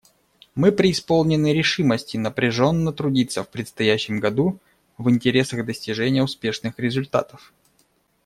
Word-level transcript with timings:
Мы 0.55 0.71
преисполнены 0.71 1.53
решимости 1.53 2.17
напряженно 2.17 2.91
трудиться 2.91 3.43
в 3.43 3.49
предстоящем 3.49 4.19
году 4.19 4.57
в 4.97 5.11
интересах 5.11 5.63
достижения 5.63 6.23
успешных 6.23 6.79
результатов. 6.79 7.53